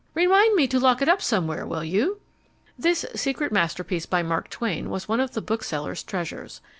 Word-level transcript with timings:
Remind 0.15 0.55
me 0.55 0.65
to 0.65 0.79
lock 0.79 1.03
it 1.03 1.07
up 1.07 1.21
somewhere, 1.21 1.63
will 1.63 1.83
you?" 1.83 2.21
This 2.75 3.05
secret 3.13 3.51
masterpiece 3.51 4.07
by 4.07 4.23
Mark 4.23 4.49
Twain 4.49 4.89
was 4.89 5.07
one 5.07 5.19
of 5.19 5.33
the 5.35 5.43
bookseller's 5.43 6.01
treasures. 6.01 6.59